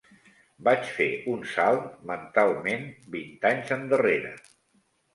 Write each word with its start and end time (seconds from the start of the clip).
Vaig 0.67 0.87
fer 0.93 1.07
un 1.33 1.43
salt, 1.51 2.01
mentalment, 2.13 2.91
vint 3.19 3.49
anys 3.55 3.79
endarrere 3.81 4.37